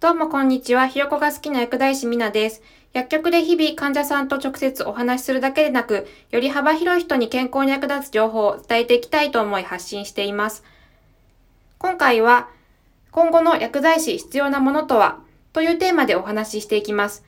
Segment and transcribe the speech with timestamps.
[0.00, 0.86] どうもこんにちは。
[0.86, 2.62] ひよこが好きな薬剤師みなです。
[2.94, 10.64] 薬局で日々患者さんと直接お話しするだけでなく、より幅広い人に健康に役立つ情報を伝えていきたいと思い発信しています。
[11.76, 12.48] 今回は、
[13.10, 15.20] 今後の薬剤師必要なものとは
[15.52, 17.22] というテーマでお話ししていきます。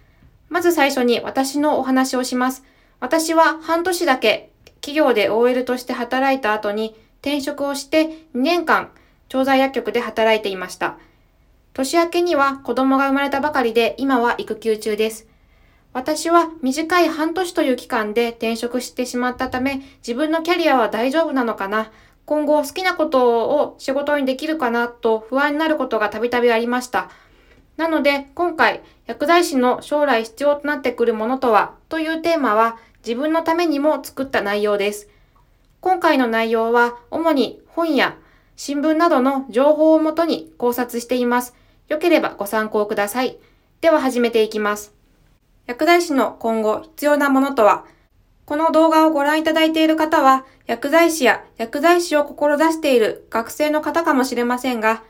[0.49, 2.65] まず最初に私のお話をします。
[3.01, 4.51] 私は半年だけ
[4.81, 8.91] 企業で OL として働いた後に転職をして2年間
[9.29, 10.97] 調剤薬局で働いていました。
[11.75, 15.27] 年明けには子供が生まれたばかりで今は育休中です。
[15.95, 21.91] 私は短い半年という期間で転職してしまったため自分のキャリアは大丈夫なのかな
[22.27, 27.11] 今後好きなことを仕事にできるかなと不安になることがたびたびありました。
[27.79, 35.09] なので今回薬剤師の将来必要となってくるものとはというテーマは自分のためにも作った内容です。
[35.81, 38.17] 今回の内容は主に本や
[38.57, 41.62] 新聞などの情報をもとに考察しています。
[41.89, 43.39] 良ければご参考ください。
[43.81, 44.95] では始めていきます。
[45.67, 47.85] 薬剤師の今後必要なものとは、
[48.45, 55.03] この動画をご覧いただいている方は、薬剤師や薬剤師を志している学生の方かもしれませんが、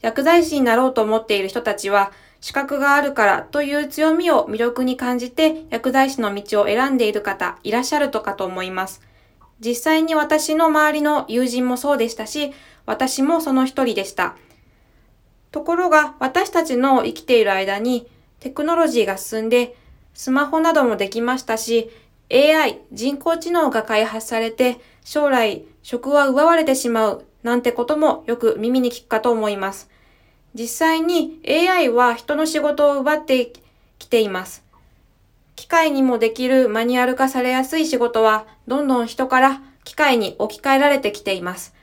[0.00, 9.02] 薬剤師になろうと思っている人たちは、資格があるからという強みを魅力に感じて薬剤師の道を選んでいる方いらっしゃるとかと思います。
[9.60, 12.52] 実際に私の周りの友人もそうでしたし、
[12.86, 14.36] 私もその一人でした。
[15.50, 18.06] ところが私たちの生きている間に
[18.38, 19.76] テクノロジーが進んで
[20.14, 21.90] スマホなどもできましたし
[22.32, 29.88] AI 人工知能が開発されて将来職は奪われてしまうなんてこともよく耳に聞くかと思います。
[30.54, 33.52] 実際に AI は人の仕事を奪って
[33.98, 34.64] きています。
[35.56, 41.74] 機械にもできるマニュアル化されやすい仕事はどんどん人から機械に置き換えられてきています。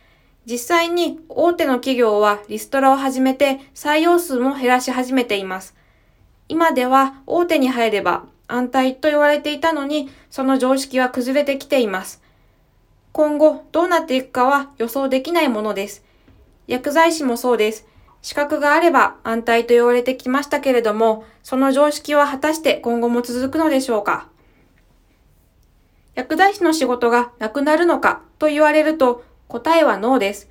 [0.49, 5.75] 実際に大手の企業はリストラを始めて採用数も減らし始めています。
[6.47, 12.23] 今では大手に入れば安泰と言われていたのに、その常識は崩れてきています。
[13.11, 16.05] 今後どうなっていくかは予想できないものです。
[16.65, 17.85] 薬剤師もそうです。
[18.21, 24.29] 資格があれば安泰と言われてきましたけれども、その常識は果たして今後も続くのでしょうか
[26.15, 30.49] 薬剤師の仕事がなくなるのかと言われると、答えはノーです。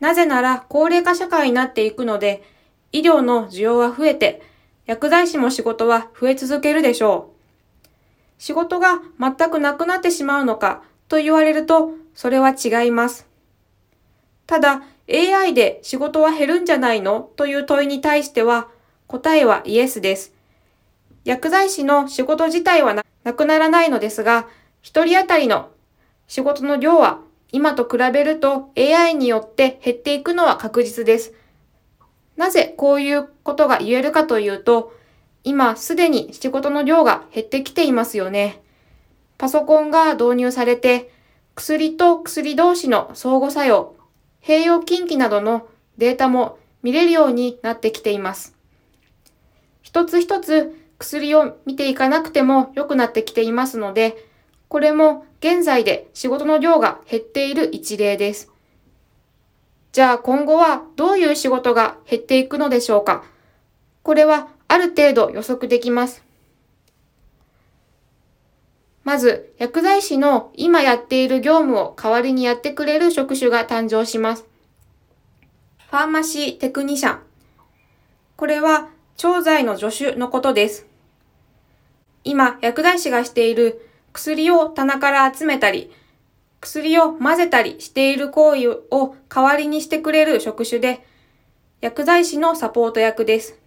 [0.00, 2.42] なぜなら高齢化社会になっていくので、
[2.92, 4.42] 医療の需要は増えて、
[4.86, 7.32] 薬剤師も仕事は増え続けるでしょ
[7.84, 7.88] う。
[8.38, 13.26] 仕事が全くなくなってしまうのかと言われると、それは違います。
[14.46, 17.30] ただ、AI で仕事は減るんじゃないの？
[17.36, 18.68] という問いに対しては、
[19.06, 20.32] 答えはイエスです。
[21.24, 24.46] 薬剤師の仕事自体はなくならないのですが、
[24.80, 25.70] 一人当たりの
[26.26, 27.20] 仕事の量は
[27.50, 31.32] 今と比べると AI によって減っていくのは確実です。
[32.36, 34.92] なぜこういうことが言えるかというと、
[35.44, 38.62] 今すでに仕事の量が減ってきていますよね。
[39.38, 41.10] パソコンが導入されて、
[41.54, 43.96] 薬と薬同士の相互作用、
[44.42, 45.66] 併用禁忌などの
[45.96, 48.56] データも見れるようになってきています。
[49.82, 54.16] 一つ一つ薬を見ていかなくても良くなってきていますので、
[54.68, 58.50] これも現在で仕事の量が減っている一例です。
[59.92, 63.24] じゃあ今後はどういう仕事が減っていくのでしょうか？
[64.02, 66.22] これはある程度予測できます。
[69.04, 74.44] まず、薬剤師の今やっている業務を代わりにやってくれる職種が誕生します。
[75.90, 77.18] ファーマシーテクニシャン。
[78.36, 80.86] これは調剤の助手のことです。
[82.24, 83.87] 今、薬剤師がしている
[84.18, 85.92] 薬を棚から集めたり、
[86.60, 91.06] 薬を混ぜたりしている行為を代わりにしてくれる職種で、
[91.80, 93.60] 薬剤師のサポート役です。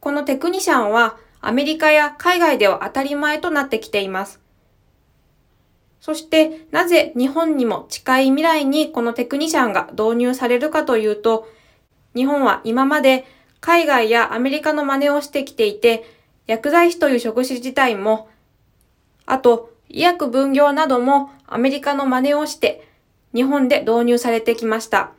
[0.00, 4.40] このテクニシャンはアメリカや海外では当たり前となってきています。
[6.00, 11.46] そしてなぜ日本にも近い未来にこのテクニシャンが導入されるかというと、
[12.16, 13.26] 日本は今まで
[13.60, 16.06] 海外やアメリカの真似をしてきていて、
[16.46, 18.30] 薬剤師という職種自体も
[19.30, 22.88] あと、医薬分業などもアメリカの真似をして
[23.34, 25.12] 日本で導入されてきました。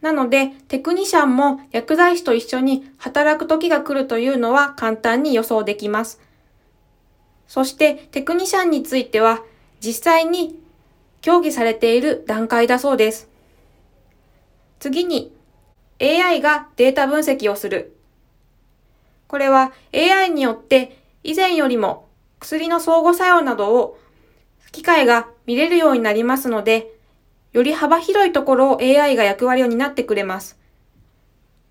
[0.00, 6.20] なので、テクニシャンも薬剤師と一緒に働く時が来るというのは簡単に予想できます。
[7.46, 9.42] そしてテクニシャンについては
[9.80, 10.58] 実際に
[11.20, 13.30] 協議されている段階だそうです。
[14.80, 15.32] 次に
[16.00, 17.96] AI がデータ分析をする。
[19.28, 22.03] これは AI によって以前よりも
[22.44, 23.98] 薬の相互作用などを
[24.70, 26.92] 機械が見れるようになりますので、
[27.52, 30.58] より幅広いところを AI が役割を担ってくれます。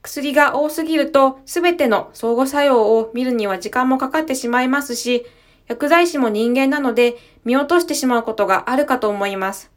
[0.02, 5.28] 薬が多すぎると全ての相互作用を見るには時間もかかってしまいますし、
[5.68, 9.72] 薬剤師も人間なので見落としてしまうことがあるかと思います。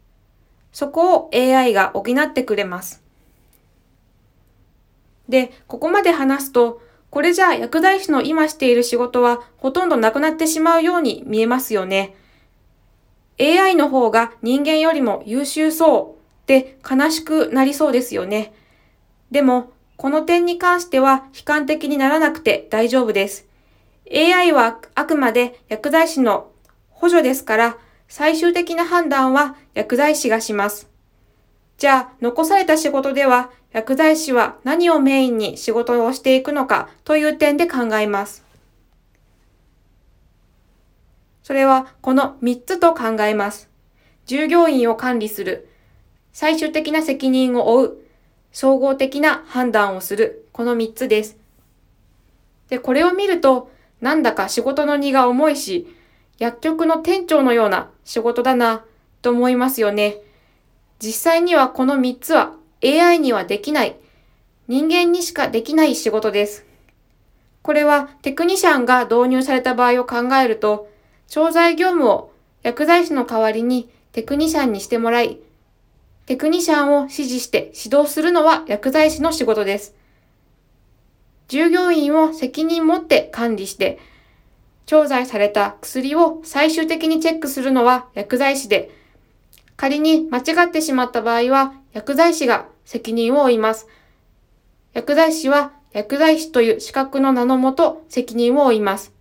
[0.73, 3.03] そこを AI が補ってくれます。
[5.29, 6.81] で、ここまで話すと、
[7.11, 12.15] これじゃあ薬剤師の今している仕事はほとんどなくなってしまうように見えますよね。
[13.39, 18.55] AI の方が人間よりも優秀そうって悲しくなりそうですよね。
[19.31, 23.47] でも、この点に関しては悲観的にならなくて大丈夫です。
[24.13, 26.51] AI はあくまで薬剤師の
[26.91, 30.89] 補助ですから、最終的な判断は薬剤師がします。
[31.77, 38.43] じゃあ、残された仕事では、薬剤師は何をメインに仕事をしていくのかという点で考えます。
[41.43, 43.69] それはこの3つと考えます。
[44.25, 45.69] 従業員を管理する、
[46.33, 47.97] 最終的な責任を負う、
[48.51, 51.37] 総合的な判断をする、この3つです。
[52.71, 53.71] で、これを見ると、
[54.01, 55.87] なんだか仕事の荷が重いし、
[56.39, 58.87] 薬局の店長のような仕事だな、
[59.21, 60.17] と思いますよね。
[60.99, 63.97] 実際にはこの3つは AI にはできない、
[64.69, 66.67] 人間にしかできない仕事です。
[67.63, 70.89] これはテクニシャンが導入された場合を考えると、
[71.27, 72.31] 商材業務を
[72.63, 75.39] 薬剤師の代わりにテクニシャンにしてもらい、
[76.27, 79.95] テクニシャンを指示して指導するのは薬剤師の仕事です。
[81.49, 83.99] 従業員を責任持って管理して、
[84.87, 88.91] 調剤された薬を最終的にチェックするのは薬剤師で、
[89.77, 93.87] 仮に間違ってしまった場合は薬剤師が責任を負います。
[94.93, 99.15] 薬剤師は薬剤師という資格の名のもと責任を負います。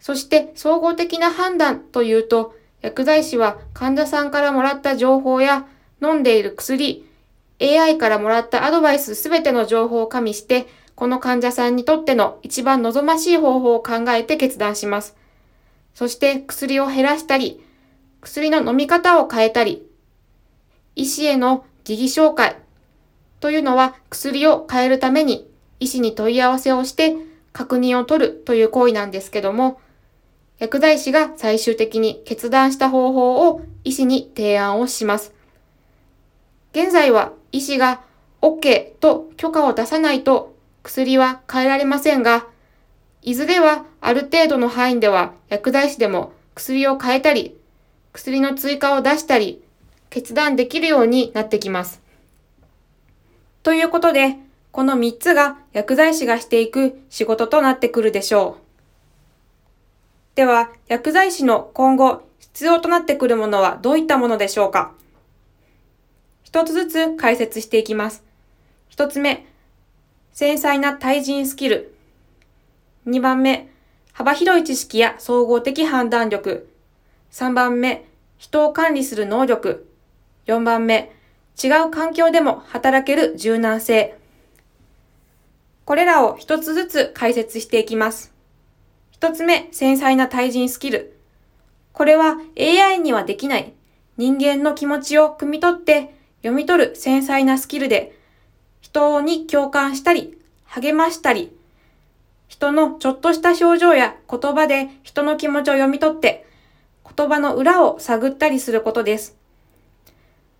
[0.00, 5.68] そして総合的な判断というと、薬剤師は患者さんからもらった情報や
[6.02, 7.06] 飲んでいる薬、
[7.60, 10.66] AI からもらったアドバイスすべての情報を加味して、
[10.96, 15.14] この患者さんにとっての一番望ましい方法を考えて決断します。
[15.94, 17.64] そして薬を減らしたり、
[18.20, 19.86] 薬の飲み方を変えたり、
[20.96, 22.56] 医師への疑義紹介
[23.40, 25.48] というのは薬を変えるために
[25.80, 27.16] 医師に問い合わせをして
[27.52, 29.80] 確認を取るという行為なんですけども、
[30.58, 35.32] 薬剤師が最終的に決断した方法を医師に提案をします。
[36.72, 38.02] 現在は医師が
[38.42, 42.46] OK と許可を出さないと薬は変えられませんが、
[43.22, 47.56] いずれはある程度の範囲では薬剤師でも薬を変えたり、
[48.12, 49.62] 薬の追加を出したり、
[50.10, 52.00] 決断できるようになってきます。
[53.62, 54.36] ということで、
[54.72, 58.68] この3つが薬剤師がしていく仕事となってくるでしょう。
[60.36, 64.92] では、薬剤師の今後必要となってくるものはどういったものでしょうか
[66.44, 68.22] 一つずつ解説していきます。
[68.88, 69.46] 一つ目、
[70.32, 71.94] 繊細な対人スキル。
[73.04, 73.68] 二番目、
[74.12, 76.68] 幅広い知識や総合的判断力。
[77.30, 78.04] 三番目、
[78.36, 79.87] 人を管理する能力。
[80.48, 81.12] 4番目、
[81.62, 84.16] 違う環境でも働ける柔軟性。
[85.84, 88.32] これらを一つずつ解説していきます。
[89.10, 91.18] 一つ目、繊細な対人スキル。
[91.92, 93.74] これは AI にはできない
[94.16, 98.18] 人間の気持ちを汲み取って読み取る繊細なスキルで、
[98.80, 101.54] 人に共感したり、励ましたり、
[102.46, 106.46] 人のちょっとした表情や言葉で人の気持ちを読み取って、
[107.04, 109.37] 言葉の裏を探ったりすることです。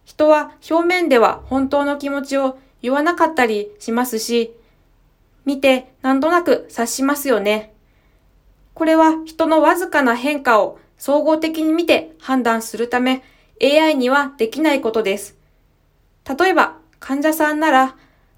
[0.08, 4.54] 人は表面では本当の気持ちを言わなかったりしますし、
[5.44, 7.74] 見てなんとなく察しますよね。
[8.72, 13.22] これは人のわずかな変化を総合的に見て判断するため
[13.62, 15.36] AI にはできないことです。
[16.26, 17.94] 例えば患者さんなら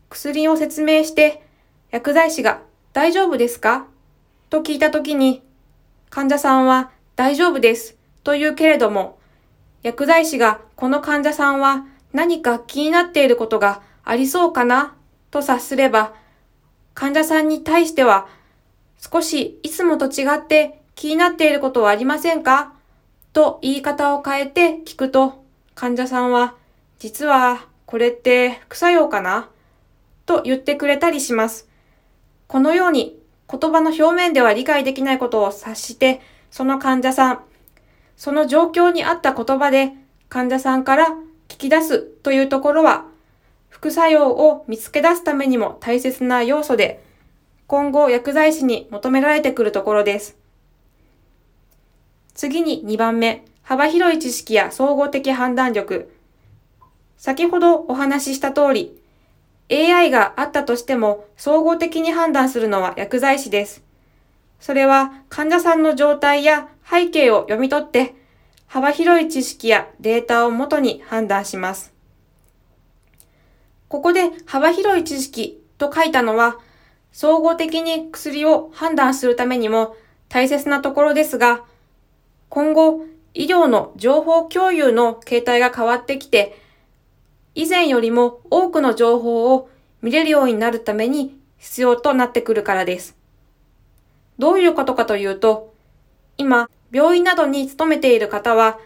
[0.08, 1.40] 薬を説明して
[1.92, 2.62] 薬剤師が
[2.92, 3.86] 大丈夫ですか？
[4.48, 5.44] と聞いたときに
[6.08, 9.19] 患者さんは大丈夫ですと言うけれども
[9.82, 14.94] 薬剤師がこの患者さんは何か気になっていることがありそうかな？
[15.30, 16.12] と察すれば、
[16.94, 18.26] 患者さんに対しては
[18.99, 22.72] 少しいつもと違って気になっていることはありませんか？
[23.32, 25.44] と言い方を変えて聞くと、
[25.75, 26.56] 患者さんは、
[26.99, 29.49] 実はこれって副作用かな？
[30.26, 31.68] と言ってくれたりします。
[32.49, 33.16] このように
[33.49, 36.20] 言葉の表面では理解できないことを察して、
[36.50, 37.40] その患者さん、
[38.20, 39.94] その状況に合った言葉で
[40.28, 41.06] 患者さんから
[41.48, 43.06] 聞き出すというところは、
[43.70, 47.02] 副作用を見つけ出すためにも大切な要素で、
[47.66, 50.36] 今後薬剤師に求められてくるところです。
[52.34, 56.12] 次に2番目、幅広い知識や総合的判断力。
[57.16, 59.00] 先ほどお話しした通り、
[59.70, 63.82] AI があったとしても総合的に判断するのは薬剤師です。
[64.60, 68.16] それは患者さんの状態や背景を読み取って
[68.66, 71.92] 幅広い知識やデータをもとに判断します。
[73.88, 76.59] ここで幅広い知識と書いたのは
[77.12, 79.97] 総合的に薬を判断するためにも
[80.28, 81.64] 大切なところですが、
[82.49, 83.04] 今後
[83.35, 86.56] 医療の情報共有の形態が変わってきて、
[87.54, 89.68] 以前よりも多くの情報を
[90.02, 93.16] 見れるようになるために必要となってくるからです。
[94.38, 95.75] どういうことかというと、
[96.38, 98.78] 今、病院などに勤めている方は、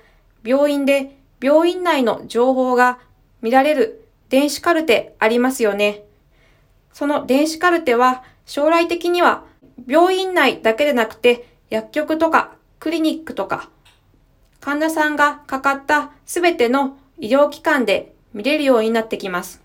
[0.45, 2.99] 病院で病院内の情報が
[3.43, 6.05] 見られる電子カルテありますよね。
[6.93, 9.45] その電子カルテは将来的には
[9.87, 13.69] 病院内だけでなくて薬局とかクリニックとか
[14.61, 19.61] 患者さんがかかったすべての医療機関で見れるようになってきます。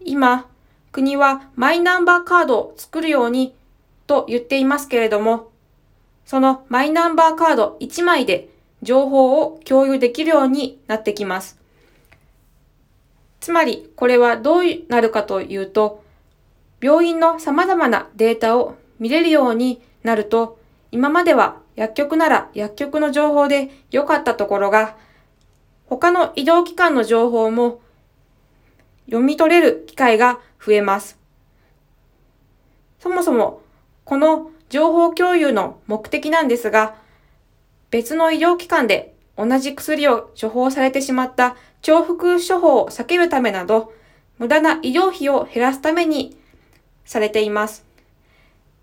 [0.00, 0.46] 今、
[0.92, 3.54] 国はマイナンバーカードを作るように
[4.06, 5.50] と言っていますけれども、
[6.26, 8.48] そのマイナンバーカード1枚で
[8.82, 11.58] 情報を共有できるようになってきます。
[13.40, 16.02] つまり、これはどうなるかというと、
[16.80, 20.58] 病院の様々なデータを見れるようになると、
[20.90, 24.96] 今までは薬局なら薬局の情報で良かったところが、
[25.86, 27.80] 他の医療機関の情報も
[29.04, 31.16] 読み取れる機会が増えます。
[32.98, 33.62] そもそも、
[34.04, 36.96] この情報共有の目的なんですが、
[37.90, 43.92] 別の医療機関で同じ薬を処方されてしまった重複処方を避けるためなど、
[44.38, 46.36] 無駄な医療費を減らすために
[47.04, 47.84] されています。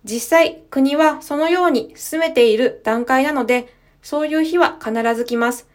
[0.06, 5.68] 実際、国はそのように進めている段階なので、そういう日は必ず来ます。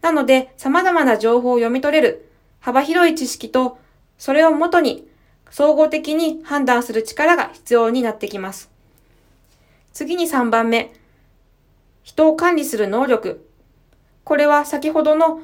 [0.00, 2.28] なので、様々な情報を読み取れる
[2.60, 3.78] 幅広い知識と、
[4.18, 5.06] それをもとに
[5.50, 8.71] 総合的に判断する力が必要になってきます。
[9.92, 10.92] 次に3番目。
[12.02, 13.46] 人を管理する能力。
[14.24, 15.40] これは先ほどの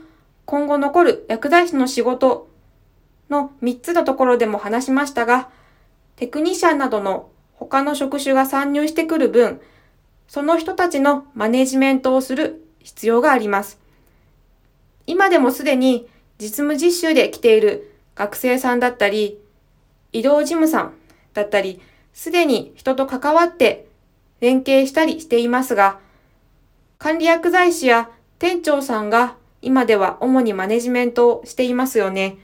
[0.47, 2.49] 今後残る薬剤師の仕事
[3.29, 5.51] の3つのところでも話しましたが、
[6.17, 9.61] テクニシャンなどの他の職種が参入してくる分、
[10.27, 13.79] その人たちのマネジメントをする必要があります。
[15.07, 19.39] 今でもすでに実務実習で来ている学生さんだったり、
[20.13, 20.95] 移動事務さん
[21.35, 21.83] だったり、
[22.15, 23.88] すでに人と関わって
[24.41, 25.99] 連携したりしていますが、
[26.99, 32.39] 管理薬剤師や店長さんが今では主にマネジメントをしていますよね。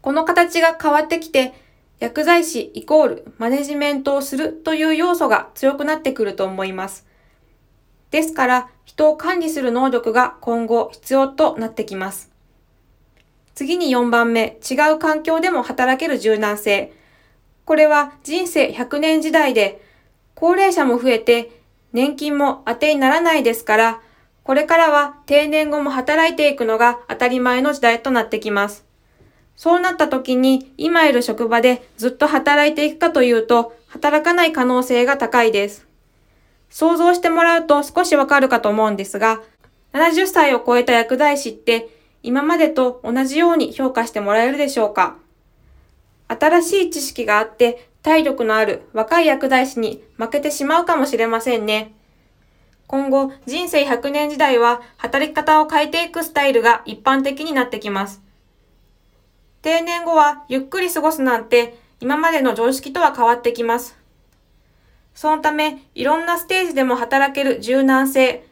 [0.00, 1.52] この形が変わってきて、
[1.98, 7.06] 薬剤師イコールマネジメントをするという要素が強くなってくると思います。
[8.10, 12.30] ですから、人を管理する能力が今後必要となってきます。
[13.54, 16.92] 次に4番目、違う環境でも働ける柔軟性。
[17.66, 19.82] これは人生100年時代で、
[20.34, 21.50] 高齢者も増えて、
[21.92, 24.00] 年金も当てにならないですから、
[24.42, 28.84] これからは定年後も働いていくのが当たり前の時代となってきます。
[29.56, 35.86] そうなった時に今いる職場でずっと働いていくかというと、働かない可能性が高いです。
[36.70, 39.42] 想像してもらうと少しわかるかと思うんですが、
[39.92, 41.88] 70歳を超えた薬剤師って
[42.22, 45.16] 今までと同じように評価してもらえるでしょうか
[46.28, 51.92] 新しい知識があって体力のある若い薬剤師に負けてしまうかもしれませんね。
[52.86, 58.22] 今後、人生100年時代は働き方を変えていくスタイルが一般的になってきます。
[59.62, 63.96] 定年後はゆっくり過ごすなんて今までの常識とは変わってきます。
[65.14, 68.46] そのため、いろんなステージでも働ける柔軟性、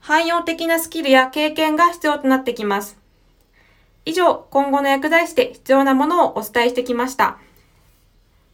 [0.00, 2.98] 汎用的なスキルや経験が必要となってきます。
[4.04, 7.38] 以上、今後の薬剤師で必要なものをお伝えしてきました。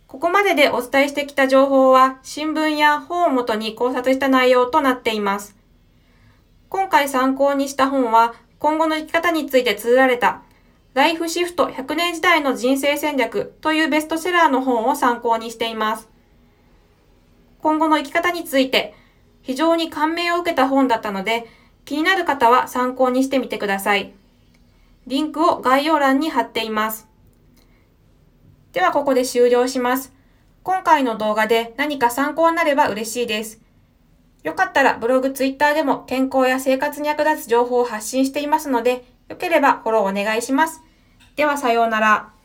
[0.08, 5.54] ここまででお伝えしてきた情報は新聞や本をもとに考察した内容となっています。
[6.70, 10.42] 今回参考にした本は今後の生き方について綴られた
[10.94, 16.08] ライフシフト100年時代の人生戦略というベストセラーの本を参考にしています。
[17.60, 18.94] 今後の生き方について
[19.42, 21.46] 非常に感銘を受けた本だったので
[21.84, 24.14] 気になる方は参考にしてみてください。
[25.06, 27.07] リンクを概要欄に貼っています。
[28.72, 30.12] ではここで終了します。
[30.62, 33.60] 今回の動画で何か参考になれば嬉しいです。
[34.42, 40.82] よかったらブログ、ツイッターでも健康や生活に役立つ情報を発信していますので、よければフォローお願いします。
[41.36, 42.37] ではさようなら。